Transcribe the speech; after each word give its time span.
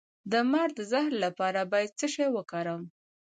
د 0.31 0.33
مار 0.51 0.69
د 0.77 0.79
زهر 0.91 1.11
لپاره 1.25 1.61
باید 1.71 1.97
څه 1.99 2.07
شی 2.13 2.27
وکاروم؟ 2.31 2.83